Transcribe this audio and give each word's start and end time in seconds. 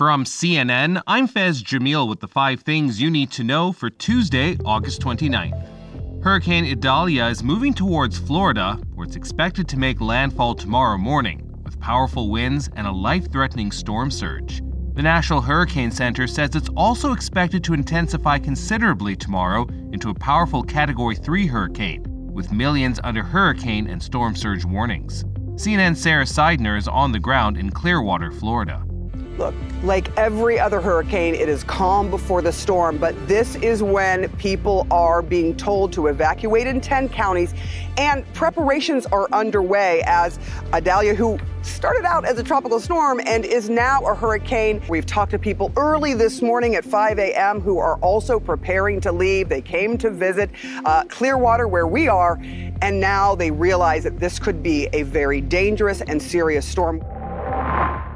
From 0.00 0.24
CNN, 0.24 1.02
I'm 1.06 1.26
Fez 1.26 1.62
Jamil 1.62 2.08
with 2.08 2.20
the 2.20 2.26
five 2.26 2.62
things 2.62 3.02
you 3.02 3.10
need 3.10 3.30
to 3.32 3.44
know 3.44 3.70
for 3.70 3.90
Tuesday, 3.90 4.56
August 4.64 5.02
29th. 5.02 6.22
Hurricane 6.24 6.64
Idalia 6.64 7.26
is 7.26 7.42
moving 7.42 7.74
towards 7.74 8.16
Florida, 8.18 8.80
where 8.94 9.06
it's 9.06 9.16
expected 9.16 9.68
to 9.68 9.78
make 9.78 10.00
landfall 10.00 10.54
tomorrow 10.54 10.96
morning, 10.96 11.46
with 11.64 11.78
powerful 11.80 12.30
winds 12.30 12.70
and 12.76 12.86
a 12.86 12.90
life 12.90 13.30
threatening 13.30 13.70
storm 13.70 14.10
surge. 14.10 14.62
The 14.94 15.02
National 15.02 15.42
Hurricane 15.42 15.90
Center 15.90 16.26
says 16.26 16.54
it's 16.54 16.70
also 16.78 17.12
expected 17.12 17.62
to 17.64 17.74
intensify 17.74 18.38
considerably 18.38 19.14
tomorrow 19.14 19.66
into 19.92 20.08
a 20.08 20.14
powerful 20.14 20.62
Category 20.62 21.14
3 21.14 21.46
hurricane, 21.46 22.04
with 22.32 22.52
millions 22.52 23.00
under 23.04 23.22
hurricane 23.22 23.86
and 23.86 24.02
storm 24.02 24.34
surge 24.34 24.64
warnings. 24.64 25.24
CNN's 25.56 26.00
Sara 26.00 26.24
Sidner 26.24 26.78
is 26.78 26.88
on 26.88 27.12
the 27.12 27.20
ground 27.20 27.58
in 27.58 27.68
Clearwater, 27.68 28.32
Florida. 28.32 28.82
Look, 29.38 29.54
like 29.82 30.14
every 30.18 30.58
other 30.58 30.80
hurricane, 30.80 31.34
it 31.34 31.48
is 31.48 31.64
calm 31.64 32.10
before 32.10 32.42
the 32.42 32.52
storm, 32.52 32.98
but 32.98 33.14
this 33.26 33.54
is 33.56 33.82
when 33.82 34.28
people 34.36 34.86
are 34.90 35.22
being 35.22 35.56
told 35.56 35.92
to 35.94 36.08
evacuate 36.08 36.66
in 36.66 36.80
10 36.80 37.08
counties, 37.08 37.54
and 37.96 38.30
preparations 38.34 39.06
are 39.06 39.28
underway 39.32 40.02
as 40.06 40.38
Idalia, 40.74 41.14
who 41.14 41.38
started 41.62 42.04
out 42.04 42.24
as 42.24 42.38
a 42.38 42.42
tropical 42.42 42.80
storm 42.80 43.20
and 43.26 43.44
is 43.44 43.70
now 43.70 44.00
a 44.04 44.14
hurricane. 44.14 44.82
We've 44.88 45.06
talked 45.06 45.30
to 45.30 45.38
people 45.38 45.72
early 45.76 46.14
this 46.14 46.42
morning 46.42 46.74
at 46.74 46.84
5 46.84 47.18
a.m. 47.18 47.60
who 47.60 47.78
are 47.78 47.96
also 47.98 48.40
preparing 48.40 49.00
to 49.02 49.12
leave. 49.12 49.48
They 49.48 49.62
came 49.62 49.96
to 49.98 50.10
visit 50.10 50.50
uh, 50.84 51.04
Clearwater, 51.04 51.68
where 51.68 51.86
we 51.86 52.08
are, 52.08 52.38
and 52.82 53.00
now 53.00 53.34
they 53.34 53.50
realize 53.50 54.04
that 54.04 54.18
this 54.18 54.38
could 54.38 54.62
be 54.62 54.88
a 54.92 55.02
very 55.02 55.40
dangerous 55.40 56.00
and 56.02 56.20
serious 56.20 56.66
storm. 56.66 57.02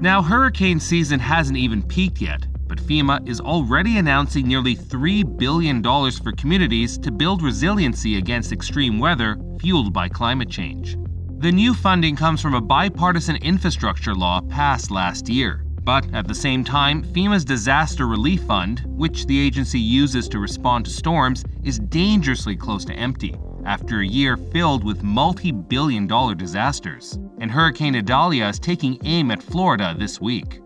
Now, 0.00 0.20
hurricane 0.20 0.78
season 0.78 1.18
hasn't 1.18 1.56
even 1.56 1.82
peaked 1.82 2.20
yet, 2.20 2.46
but 2.68 2.78
FEMA 2.78 3.26
is 3.26 3.40
already 3.40 3.96
announcing 3.96 4.46
nearly 4.46 4.76
$3 4.76 5.38
billion 5.38 5.82
for 5.82 6.32
communities 6.32 6.98
to 6.98 7.10
build 7.10 7.42
resiliency 7.42 8.18
against 8.18 8.52
extreme 8.52 8.98
weather 8.98 9.38
fueled 9.58 9.94
by 9.94 10.10
climate 10.10 10.50
change. 10.50 10.98
The 11.38 11.50
new 11.50 11.72
funding 11.72 12.14
comes 12.14 12.42
from 12.42 12.54
a 12.54 12.60
bipartisan 12.60 13.36
infrastructure 13.36 14.14
law 14.14 14.42
passed 14.42 14.90
last 14.90 15.30
year. 15.30 15.62
But 15.82 16.12
at 16.12 16.28
the 16.28 16.34
same 16.34 16.62
time, 16.62 17.02
FEMA's 17.02 17.44
Disaster 17.44 18.06
Relief 18.06 18.42
Fund, 18.42 18.82
which 18.86 19.24
the 19.24 19.38
agency 19.38 19.80
uses 19.80 20.28
to 20.28 20.38
respond 20.38 20.84
to 20.84 20.90
storms, 20.90 21.42
is 21.62 21.78
dangerously 21.78 22.56
close 22.56 22.84
to 22.84 22.94
empty 22.94 23.34
after 23.66 24.00
a 24.00 24.06
year 24.06 24.36
filled 24.36 24.84
with 24.84 25.02
multi 25.02 25.50
billion 25.50 26.06
dollar 26.06 26.34
disasters. 26.34 27.18
And 27.40 27.50
Hurricane 27.50 27.96
Idalia 27.96 28.48
is 28.48 28.58
taking 28.58 28.98
aim 29.04 29.30
at 29.30 29.42
Florida 29.42 29.94
this 29.98 30.20
week. 30.20 30.60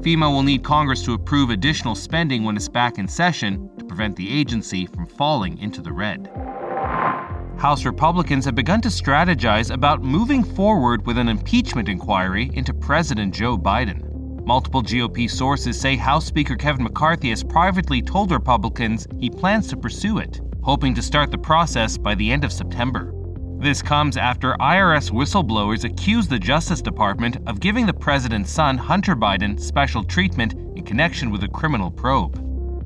FEMA 0.00 0.30
will 0.30 0.42
need 0.42 0.64
Congress 0.64 1.02
to 1.04 1.12
approve 1.12 1.50
additional 1.50 1.94
spending 1.94 2.42
when 2.42 2.56
it's 2.56 2.68
back 2.68 2.98
in 2.98 3.06
session 3.06 3.70
to 3.78 3.84
prevent 3.84 4.16
the 4.16 4.30
agency 4.30 4.86
from 4.86 5.06
falling 5.06 5.58
into 5.58 5.80
the 5.80 5.92
red. 5.92 6.28
House 7.58 7.84
Republicans 7.84 8.46
have 8.46 8.54
begun 8.54 8.80
to 8.80 8.88
strategize 8.88 9.70
about 9.70 10.02
moving 10.02 10.42
forward 10.42 11.06
with 11.06 11.18
an 11.18 11.28
impeachment 11.28 11.88
inquiry 11.88 12.50
into 12.54 12.72
President 12.74 13.34
Joe 13.34 13.58
Biden. 13.58 14.06
Multiple 14.44 14.82
GOP 14.82 15.30
sources 15.30 15.78
say 15.78 15.96
House 15.96 16.24
Speaker 16.24 16.56
Kevin 16.56 16.82
McCarthy 16.82 17.28
has 17.28 17.44
privately 17.44 18.00
told 18.00 18.32
Republicans 18.32 19.06
he 19.18 19.28
plans 19.28 19.68
to 19.68 19.76
pursue 19.76 20.18
it 20.18 20.40
hoping 20.70 20.94
to 20.94 21.02
start 21.02 21.32
the 21.32 21.36
process 21.36 21.98
by 21.98 22.14
the 22.14 22.30
end 22.30 22.44
of 22.44 22.52
September. 22.52 23.12
This 23.58 23.82
comes 23.82 24.16
after 24.16 24.54
IRS 24.60 25.10
whistleblowers 25.10 25.82
accused 25.82 26.30
the 26.30 26.38
Justice 26.38 26.80
Department 26.80 27.38
of 27.48 27.58
giving 27.58 27.86
the 27.86 27.92
president's 27.92 28.52
son, 28.52 28.78
Hunter 28.78 29.16
Biden, 29.16 29.58
special 29.58 30.04
treatment 30.04 30.52
in 30.76 30.84
connection 30.84 31.32
with 31.32 31.42
a 31.42 31.48
criminal 31.48 31.90
probe. 31.90 32.38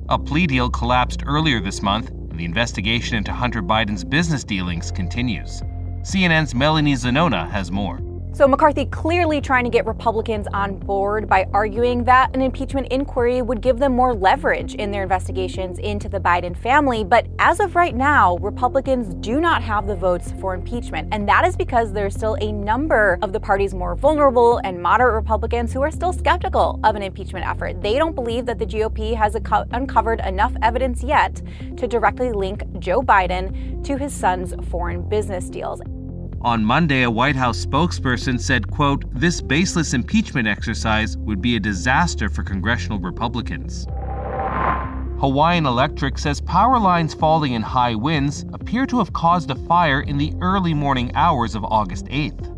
A 0.08 0.18
plea 0.18 0.46
deal 0.46 0.70
collapsed 0.70 1.24
earlier 1.26 1.60
this 1.60 1.82
month, 1.82 2.08
and 2.08 2.40
the 2.40 2.46
investigation 2.46 3.18
into 3.18 3.34
Hunter 3.34 3.62
Biden's 3.62 4.02
business 4.02 4.44
dealings 4.44 4.90
continues. 4.90 5.60
CNN's 6.00 6.54
Melanie 6.54 6.94
Zanona 6.94 7.50
has 7.50 7.70
more. 7.70 7.98
So 8.34 8.48
McCarthy 8.48 8.86
clearly 8.86 9.40
trying 9.40 9.62
to 9.62 9.70
get 9.70 9.86
Republicans 9.86 10.48
on 10.52 10.76
board 10.76 11.28
by 11.28 11.46
arguing 11.52 12.02
that 12.02 12.34
an 12.34 12.42
impeachment 12.42 12.88
inquiry 12.88 13.42
would 13.42 13.60
give 13.60 13.78
them 13.78 13.94
more 13.94 14.12
leverage 14.12 14.74
in 14.74 14.90
their 14.90 15.04
investigations 15.04 15.78
into 15.78 16.08
the 16.08 16.18
Biden 16.18 16.56
family. 16.56 17.04
But 17.04 17.28
as 17.38 17.60
of 17.60 17.76
right 17.76 17.94
now, 17.94 18.36
Republicans 18.38 19.14
do 19.24 19.40
not 19.40 19.62
have 19.62 19.86
the 19.86 19.94
votes 19.94 20.32
for 20.40 20.52
impeachment. 20.52 21.10
And 21.12 21.28
that 21.28 21.46
is 21.46 21.56
because 21.56 21.92
there's 21.92 22.16
still 22.16 22.36
a 22.40 22.50
number 22.50 23.20
of 23.22 23.32
the 23.32 23.38
party's 23.38 23.72
more 23.72 23.94
vulnerable 23.94 24.58
and 24.64 24.82
moderate 24.82 25.14
Republicans 25.14 25.72
who 25.72 25.82
are 25.82 25.92
still 25.92 26.12
skeptical 26.12 26.80
of 26.82 26.96
an 26.96 27.02
impeachment 27.04 27.46
effort. 27.46 27.80
They 27.82 27.98
don't 27.98 28.16
believe 28.16 28.46
that 28.46 28.58
the 28.58 28.66
GOP 28.66 29.14
has 29.14 29.36
uncovered 29.70 30.18
enough 30.26 30.54
evidence 30.60 31.04
yet 31.04 31.40
to 31.76 31.86
directly 31.86 32.32
link 32.32 32.64
Joe 32.80 33.00
Biden 33.00 33.84
to 33.84 33.96
his 33.96 34.12
son's 34.12 34.54
foreign 34.70 35.08
business 35.08 35.48
deals. 35.48 35.80
On 36.44 36.62
Monday, 36.62 37.04
a 37.04 37.10
White 37.10 37.36
House 37.36 37.64
spokesperson 37.64 38.38
said, 38.38 38.70
quote, 38.70 39.06
this 39.18 39.40
baseless 39.40 39.94
impeachment 39.94 40.46
exercise 40.46 41.16
would 41.16 41.40
be 41.40 41.56
a 41.56 41.60
disaster 41.60 42.28
for 42.28 42.42
congressional 42.42 42.98
Republicans. 42.98 43.86
Hawaiian 45.20 45.64
Electric 45.64 46.18
says 46.18 46.42
power 46.42 46.78
lines 46.78 47.14
falling 47.14 47.54
in 47.54 47.62
high 47.62 47.94
winds 47.94 48.44
appear 48.52 48.84
to 48.84 48.98
have 48.98 49.14
caused 49.14 49.50
a 49.50 49.54
fire 49.54 50.02
in 50.02 50.18
the 50.18 50.34
early 50.42 50.74
morning 50.74 51.10
hours 51.14 51.54
of 51.54 51.64
August 51.64 52.04
8th. 52.08 52.50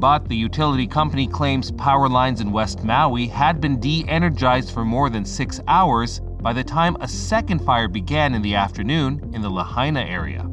But 0.00 0.30
the 0.30 0.36
utility 0.36 0.86
company 0.86 1.26
claims 1.26 1.72
power 1.72 2.08
lines 2.08 2.40
in 2.40 2.52
West 2.52 2.84
Maui 2.84 3.26
had 3.26 3.60
been 3.60 3.78
de 3.78 4.08
energized 4.08 4.72
for 4.72 4.86
more 4.86 5.10
than 5.10 5.26
six 5.26 5.60
hours 5.68 6.22
by 6.40 6.54
the 6.54 6.64
time 6.64 6.96
a 7.02 7.08
second 7.08 7.58
fire 7.66 7.88
began 7.88 8.32
in 8.32 8.40
the 8.40 8.54
afternoon 8.54 9.30
in 9.34 9.42
the 9.42 9.50
Lahaina 9.50 10.00
area. 10.00 10.45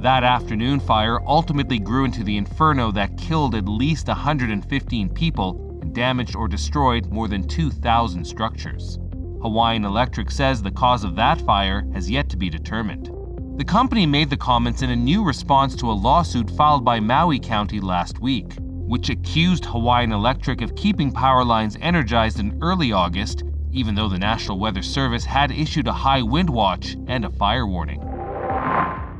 That 0.00 0.22
afternoon 0.22 0.78
fire 0.78 1.20
ultimately 1.26 1.80
grew 1.80 2.04
into 2.04 2.22
the 2.22 2.36
inferno 2.36 2.92
that 2.92 3.18
killed 3.18 3.56
at 3.56 3.68
least 3.68 4.06
115 4.06 5.08
people 5.08 5.78
and 5.82 5.92
damaged 5.92 6.36
or 6.36 6.46
destroyed 6.46 7.06
more 7.06 7.26
than 7.26 7.48
2,000 7.48 8.24
structures. 8.24 9.00
Hawaiian 9.42 9.84
Electric 9.84 10.30
says 10.30 10.62
the 10.62 10.70
cause 10.70 11.02
of 11.02 11.16
that 11.16 11.40
fire 11.40 11.84
has 11.94 12.08
yet 12.08 12.28
to 12.28 12.36
be 12.36 12.48
determined. 12.48 13.10
The 13.58 13.64
company 13.64 14.06
made 14.06 14.30
the 14.30 14.36
comments 14.36 14.82
in 14.82 14.90
a 14.90 14.96
new 14.96 15.24
response 15.24 15.74
to 15.76 15.90
a 15.90 16.00
lawsuit 16.00 16.48
filed 16.52 16.84
by 16.84 17.00
Maui 17.00 17.40
County 17.40 17.80
last 17.80 18.20
week, 18.20 18.54
which 18.60 19.10
accused 19.10 19.64
Hawaiian 19.64 20.12
Electric 20.12 20.60
of 20.60 20.76
keeping 20.76 21.10
power 21.10 21.44
lines 21.44 21.76
energized 21.80 22.38
in 22.38 22.56
early 22.62 22.92
August, 22.92 23.42
even 23.72 23.96
though 23.96 24.08
the 24.08 24.16
National 24.16 24.60
Weather 24.60 24.82
Service 24.82 25.24
had 25.24 25.50
issued 25.50 25.88
a 25.88 25.92
high 25.92 26.22
wind 26.22 26.48
watch 26.48 26.96
and 27.08 27.24
a 27.24 27.30
fire 27.30 27.66
warning. 27.66 28.07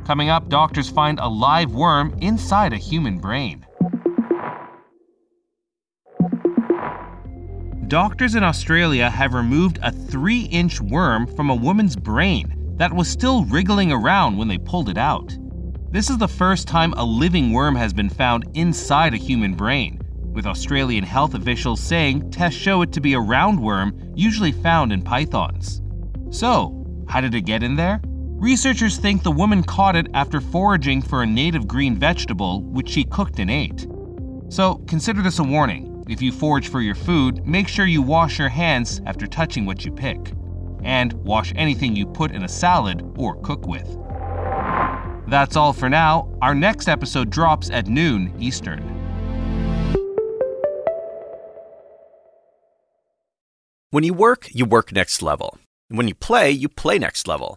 Coming 0.09 0.31
up, 0.31 0.49
doctors 0.49 0.89
find 0.89 1.19
a 1.21 1.29
live 1.29 1.75
worm 1.75 2.17
inside 2.23 2.73
a 2.73 2.79
human 2.79 3.19
brain. 3.19 3.67
Doctors 7.89 8.35
in 8.35 8.43
Australia 8.43 9.11
have 9.11 9.35
removed 9.35 9.79
a 9.83 9.93
3 9.93 10.45
inch 10.45 10.81
worm 10.81 11.27
from 11.27 11.51
a 11.51 11.55
woman's 11.55 11.95
brain 11.95 12.75
that 12.79 12.91
was 12.91 13.07
still 13.07 13.45
wriggling 13.45 13.93
around 13.93 14.39
when 14.39 14.49
they 14.49 14.57
pulled 14.57 14.89
it 14.89 14.97
out. 14.97 15.37
This 15.91 16.09
is 16.09 16.17
the 16.17 16.27
first 16.27 16.67
time 16.67 16.95
a 16.95 17.05
living 17.05 17.53
worm 17.53 17.77
has 17.77 17.93
been 17.93 18.09
found 18.09 18.49
inside 18.55 19.13
a 19.13 19.19
human 19.19 19.53
brain, 19.53 20.01
with 20.33 20.47
Australian 20.47 21.05
health 21.05 21.35
officials 21.35 21.81
saying 21.81 22.31
tests 22.31 22.59
show 22.59 22.81
it 22.81 22.93
to 22.93 23.03
be 23.03 23.13
a 23.13 23.19
roundworm 23.19 24.11
usually 24.17 24.53
found 24.53 24.91
in 24.91 25.03
pythons. 25.03 25.83
So, 26.31 26.87
how 27.11 27.21
did 27.21 27.35
it 27.35 27.43
get 27.43 27.63
in 27.63 27.77
there? 27.77 28.01
Researchers 28.39 28.99
think 28.99 29.25
the 29.25 29.33
woman 29.33 29.65
caught 29.65 29.97
it 29.97 30.07
after 30.15 30.41
foraging 30.41 31.03
for 31.03 31.23
a 31.25 31.27
native 31.27 31.67
green 31.67 31.97
vegetable, 31.97 32.63
which 32.63 32.89
she 32.89 33.03
cooked 33.03 33.41
and 33.41 33.51
ate. 33.51 33.89
So 34.49 34.77
consider 34.87 35.23
this 35.23 35.41
a 35.41 35.43
warning. 35.43 36.05
If 36.09 36.23
you 36.23 36.31
forage 36.31 36.69
for 36.69 36.81
your 36.81 36.95
food, 36.95 37.45
make 37.45 37.67
sure 37.67 37.85
you 37.85 38.01
wash 38.01 38.39
your 38.39 38.49
hands 38.49 39.01
after 39.07 39.27
touching 39.27 39.67
what 39.67 39.85
you 39.85 39.91
pick. 39.91 40.33
And 40.85 41.15
wash 41.15 41.53
anything 41.57 41.97
you 41.97 42.07
put 42.07 42.31
in 42.31 42.45
a 42.45 42.49
salad 42.49 43.03
or 43.19 43.35
cook 43.43 43.67
with. 43.67 43.99
That's 45.27 45.57
all 45.57 45.73
for 45.73 45.89
now. 45.89 46.33
Our 46.41 46.55
next 46.55 46.87
episode 46.87 47.31
drops 47.31 47.71
at 47.71 47.89
noon 47.89 48.33
Eastern. 48.39 48.85
When 53.91 54.05
you 54.05 54.15
work, 54.15 54.47
you 54.53 54.65
work 54.65 54.93
next 54.93 55.23
level. 55.23 55.59
When 55.89 56.07
you 56.07 56.15
play, 56.15 56.53
you 56.53 56.69
play 56.69 57.01
next 57.01 57.27
level. 57.27 57.57